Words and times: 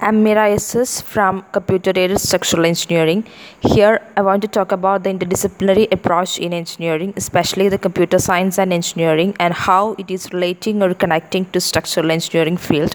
I'm 0.00 0.24
Meera 0.24 0.54
SS 0.54 1.00
from 1.00 1.44
Computer 1.50 1.90
Aided 1.90 2.20
Structural 2.20 2.64
Engineering. 2.66 3.24
Here, 3.58 4.00
I 4.16 4.22
want 4.22 4.42
to 4.42 4.48
talk 4.48 4.70
about 4.70 5.02
the 5.02 5.10
interdisciplinary 5.10 5.90
approach 5.90 6.38
in 6.38 6.52
engineering, 6.52 7.14
especially 7.16 7.68
the 7.68 7.78
computer 7.78 8.20
science 8.20 8.60
and 8.60 8.72
engineering, 8.72 9.34
and 9.40 9.52
how 9.52 9.96
it 9.98 10.08
is 10.08 10.32
relating 10.32 10.84
or 10.84 10.94
connecting 10.94 11.46
to 11.46 11.60
structural 11.60 12.12
engineering 12.12 12.56
field. 12.56 12.94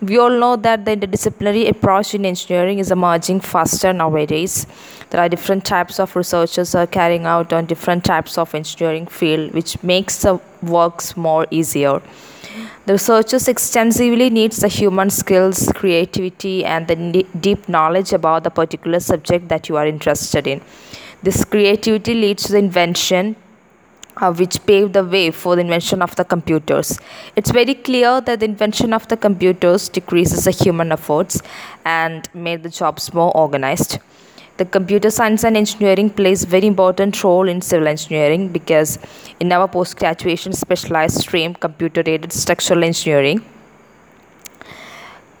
We 0.00 0.18
all 0.18 0.30
know 0.30 0.56
that 0.56 0.84
the 0.84 0.96
interdisciplinary 0.96 1.68
approach 1.68 2.16
in 2.16 2.26
engineering 2.26 2.80
is 2.80 2.90
emerging 2.90 3.42
faster 3.42 3.92
nowadays. 3.92 4.66
There 5.10 5.20
are 5.20 5.28
different 5.28 5.64
types 5.64 6.00
of 6.00 6.16
researchers 6.16 6.74
are 6.74 6.88
carrying 6.88 7.26
out 7.26 7.52
on 7.52 7.66
different 7.66 8.04
types 8.04 8.38
of 8.38 8.56
engineering 8.56 9.06
field, 9.06 9.52
which 9.52 9.80
makes 9.84 10.22
the 10.22 10.40
works 10.62 11.16
more 11.16 11.46
easier. 11.52 12.02
The 12.88 12.94
researchers 12.94 13.48
extensively 13.48 14.30
needs 14.30 14.60
the 14.60 14.68
human 14.68 15.10
skills, 15.10 15.70
creativity, 15.74 16.64
and 16.64 16.88
the 16.88 17.26
deep 17.38 17.68
knowledge 17.68 18.14
about 18.14 18.44
the 18.44 18.50
particular 18.50 18.98
subject 18.98 19.50
that 19.50 19.68
you 19.68 19.76
are 19.76 19.86
interested 19.86 20.46
in. 20.46 20.62
This 21.22 21.44
creativity 21.44 22.14
leads 22.14 22.44
to 22.44 22.52
the 22.52 22.58
invention, 22.58 23.36
uh, 24.16 24.32
which 24.32 24.64
paved 24.64 24.94
the 24.94 25.04
way 25.04 25.30
for 25.30 25.54
the 25.54 25.60
invention 25.60 26.00
of 26.00 26.16
the 26.16 26.24
computers. 26.24 26.98
It's 27.36 27.50
very 27.50 27.74
clear 27.74 28.22
that 28.22 28.40
the 28.40 28.46
invention 28.46 28.94
of 28.94 29.06
the 29.08 29.18
computers 29.18 29.90
decreases 29.90 30.44
the 30.44 30.50
human 30.50 30.90
efforts 30.90 31.42
and 31.84 32.26
made 32.32 32.62
the 32.62 32.70
jobs 32.70 33.12
more 33.12 33.36
organized. 33.36 33.98
The 34.58 34.64
computer 34.64 35.10
science 35.10 35.44
and 35.44 35.56
engineering 35.56 36.10
plays 36.10 36.44
very 36.44 36.66
important 36.66 37.22
role 37.24 37.48
in 37.48 37.60
civil 37.62 37.86
engineering 37.86 38.48
because 38.48 38.98
in 39.40 39.52
our 39.52 39.68
post-graduation 39.68 40.52
specialized 40.52 41.18
stream 41.18 41.54
computer 41.54 42.02
aided 42.04 42.32
structural 42.32 42.82
engineering 42.82 43.44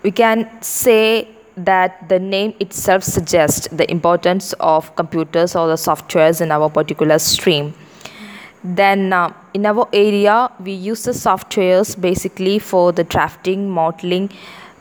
we 0.02 0.12
can 0.12 0.48
say 0.62 1.28
that 1.56 2.08
the 2.08 2.18
name 2.18 2.54
itself 2.60 3.02
suggests 3.02 3.66
the 3.68 3.90
importance 3.90 4.52
of 4.60 4.94
computers 4.94 5.56
or 5.56 5.66
the 5.66 5.74
softwares 5.74 6.40
in 6.40 6.52
our 6.52 6.70
particular 6.70 7.18
stream. 7.18 7.74
Then 8.62 9.12
uh, 9.12 9.32
in 9.54 9.66
our 9.66 9.88
area 9.92 10.52
we 10.60 10.72
use 10.72 11.02
the 11.02 11.12
softwares 11.12 12.00
basically 12.00 12.58
for 12.58 12.92
the 12.92 13.04
drafting 13.04 13.68
modeling 13.68 14.30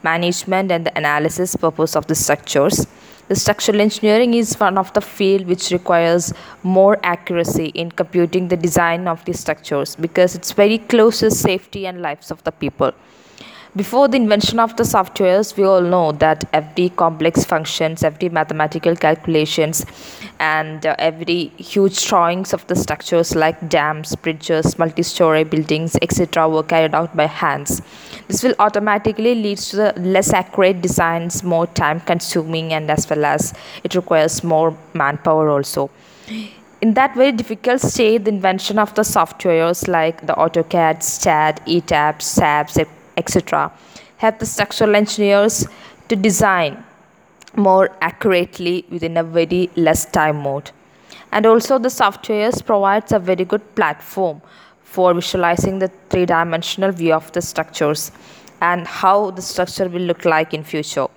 management 0.04 0.72
and 0.72 0.86
the 0.86 0.96
analysis 0.98 1.56
purpose 1.56 1.96
of 1.96 2.06
the 2.06 2.16
structures 2.16 2.86
the 3.28 3.36
structural 3.36 3.82
engineering 3.82 4.34
is 4.34 4.60
one 4.60 4.78
of 4.78 4.92
the 4.94 5.02
field 5.02 5.48
which 5.48 5.72
requires 5.72 6.34
more 6.64 6.98
accuracy 7.04 7.68
in 7.68 7.92
computing 7.92 8.48
the 8.48 8.58
design 8.58 9.08
of 9.08 9.24
the 9.26 9.34
structures 9.34 9.96
because 9.96 10.36
it's 10.36 10.52
very 10.52 10.78
close 10.78 11.20
to 11.20 11.32
safety 11.32 11.86
and 11.88 12.02
lives 12.02 12.32
of 12.32 12.44
the 12.44 12.52
people 12.52 12.94
before 13.78 14.08
the 14.08 14.18
invention 14.18 14.60
of 14.60 14.76
the 14.76 14.84
softwares, 14.84 15.56
we 15.56 15.64
all 15.64 15.82
know 15.82 16.12
that 16.14 16.46
every 16.52 16.90
complex 16.90 17.44
functions, 17.46 18.04
every 18.04 18.28
mathematical 18.30 18.96
calculations, 18.96 19.86
and 20.40 20.86
uh, 20.86 20.96
every 20.98 21.52
huge 21.58 22.08
drawings 22.08 22.54
of 22.54 22.66
the 22.68 22.76
structures 22.76 23.36
like 23.36 23.70
dams, 23.70 24.16
bridges, 24.16 24.80
multi-story 24.80 25.44
buildings, 25.44 25.96
etc. 26.02 26.50
were 26.50 26.64
carried 26.64 26.96
out 26.96 27.16
by 27.16 27.28
hands. 27.28 27.84
This 28.28 28.44
will 28.44 28.56
automatically 28.60 29.36
lead 29.36 29.58
to 29.60 29.76
the 29.78 29.94
less 29.98 30.34
accurate 30.34 30.82
designs, 30.82 31.44
more 31.44 31.68
time 31.68 32.02
consuming, 32.02 32.74
and 32.74 32.92
as 32.92 33.10
well 33.10 33.24
as 33.26 33.54
it 33.84 33.96
requires 33.96 34.44
more 34.44 34.78
manpower 34.94 35.50
also 35.50 35.90
in 36.82 36.94
that 36.94 37.16
very 37.16 37.32
difficult 37.32 37.82
state, 37.82 38.26
the 38.26 38.30
invention 38.30 38.78
of 38.78 38.94
the 38.94 39.02
softwares 39.02 39.88
like 39.88 40.26
the 40.28 40.34
AutoCAD, 40.34 41.02
STAAD, 41.02 41.62
ETABS, 41.66 42.22
SABS, 42.22 42.78
etc. 43.18 43.72
help 44.18 44.40
the 44.40 44.46
structural 44.46 44.96
engineers 44.96 45.68
to 46.08 46.16
design 46.16 46.84
more 47.56 47.90
accurately 48.02 48.86
within 48.90 49.18
a 49.18 49.24
very 49.24 49.70
less 49.76 50.06
time 50.06 50.38
mode 50.38 50.70
and 51.32 51.46
also 51.46 51.80
the 51.80 51.90
softwares 51.90 52.64
provides 52.64 53.12
a 53.12 53.20
very 53.20 53.44
good 53.44 53.64
platform 53.76 54.42
for 54.96 55.14
visualizing 55.14 55.80
the 55.80 55.92
three-dimensional 56.10 56.92
view 56.92 57.14
of 57.14 57.32
the 57.34 57.42
structures 57.42 58.12
and 58.62 58.88
how 58.88 59.32
the 59.32 59.42
structure 59.42 59.88
will 59.88 60.08
look 60.12 60.26
like 60.26 60.54
in 60.54 60.64
future 60.64 61.08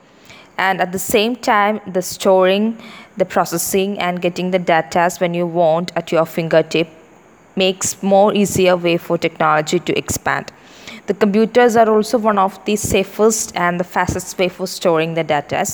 and 0.58 0.80
at 0.80 0.92
the 0.92 0.98
same 0.98 1.34
time 1.36 1.80
the 1.98 2.02
storing 2.02 2.64
the 3.16 3.24
processing 3.24 3.98
and 3.98 4.20
getting 4.20 4.50
the 4.50 4.58
data 4.58 5.10
when 5.18 5.34
you 5.34 5.46
want 5.46 5.92
at 5.96 6.12
your 6.12 6.26
fingertip 6.26 6.88
makes 7.56 8.02
more 8.02 8.34
easier 8.34 8.76
way 8.76 8.96
for 8.96 9.16
technology 9.18 9.78
to 9.78 9.96
expand 9.96 10.52
the 11.10 11.14
computers 11.14 11.74
are 11.74 11.90
also 11.90 12.18
one 12.18 12.38
of 12.38 12.64
the 12.66 12.76
safest 12.76 13.56
and 13.56 13.80
the 13.80 13.84
fastest 13.84 14.38
way 14.38 14.48
for 14.48 14.66
storing 14.66 15.14
the 15.14 15.24
data. 15.24 15.66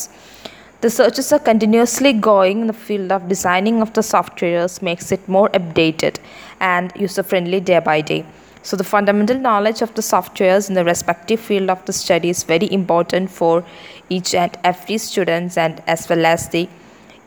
The 0.86 0.90
searches 0.90 1.32
are 1.32 1.40
continuously 1.40 2.12
going 2.12 2.60
in 2.60 2.66
the 2.68 2.72
field 2.72 3.10
of 3.10 3.28
designing 3.28 3.82
of 3.82 3.92
the 3.94 4.02
softwares 4.02 4.80
makes 4.80 5.10
it 5.10 5.28
more 5.28 5.48
updated 5.48 6.20
and 6.60 6.92
user 6.94 7.24
friendly 7.24 7.58
day 7.58 7.80
by 7.80 8.02
day. 8.02 8.24
So 8.62 8.76
the 8.76 8.84
fundamental 8.84 9.36
knowledge 9.36 9.82
of 9.82 9.92
the 9.96 10.00
softwares 10.00 10.68
in 10.68 10.76
the 10.76 10.84
respective 10.84 11.40
field 11.40 11.70
of 11.70 11.84
the 11.86 11.92
study 11.92 12.28
is 12.28 12.44
very 12.44 12.72
important 12.72 13.32
for 13.32 13.64
each 14.08 14.32
and 14.32 14.56
every 14.62 14.98
students 14.98 15.58
and 15.58 15.82
as 15.88 16.08
well 16.08 16.24
as 16.24 16.50
the 16.50 16.68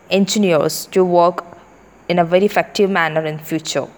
engineers 0.08 0.86
to 0.92 1.04
work 1.04 1.44
in 2.08 2.18
a 2.18 2.24
very 2.24 2.46
effective 2.46 2.88
manner 2.88 3.26
in 3.26 3.38
future. 3.38 3.88